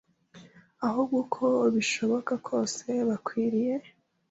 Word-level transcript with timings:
ahubwo 0.87 1.15
uko 1.23 1.45
bishoboka 1.75 2.33
kose 2.47 2.85
bakwiriye 3.07 3.73